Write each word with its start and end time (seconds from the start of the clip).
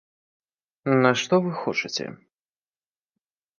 А 1.09 1.11
што 1.25 1.35
вы 1.45 1.51
хочаце? 1.61 2.07